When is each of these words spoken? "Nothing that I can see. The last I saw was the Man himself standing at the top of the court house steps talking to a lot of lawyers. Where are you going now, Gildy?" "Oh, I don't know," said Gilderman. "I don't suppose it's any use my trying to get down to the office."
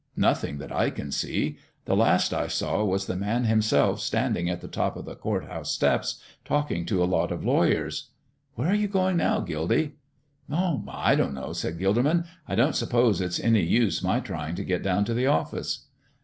"Nothing 0.17 0.57
that 0.57 0.71
I 0.71 0.89
can 0.89 1.11
see. 1.11 1.57
The 1.85 1.95
last 1.95 2.33
I 2.33 2.47
saw 2.47 2.83
was 2.83 3.05
the 3.05 3.15
Man 3.15 3.43
himself 3.43 3.99
standing 3.99 4.49
at 4.49 4.59
the 4.59 4.67
top 4.67 4.95
of 4.97 5.05
the 5.05 5.13
court 5.13 5.45
house 5.45 5.69
steps 5.71 6.19
talking 6.43 6.87
to 6.87 7.03
a 7.03 7.05
lot 7.05 7.31
of 7.31 7.45
lawyers. 7.45 8.09
Where 8.55 8.69
are 8.69 8.73
you 8.73 8.87
going 8.87 9.17
now, 9.17 9.41
Gildy?" 9.41 9.97
"Oh, 10.49 10.83
I 10.87 11.13
don't 11.13 11.35
know," 11.35 11.53
said 11.53 11.77
Gilderman. 11.77 12.25
"I 12.47 12.55
don't 12.55 12.75
suppose 12.75 13.21
it's 13.21 13.39
any 13.39 13.61
use 13.61 14.01
my 14.01 14.19
trying 14.19 14.55
to 14.55 14.63
get 14.65 14.81
down 14.81 15.05
to 15.05 15.13
the 15.13 15.27
office." 15.27 15.85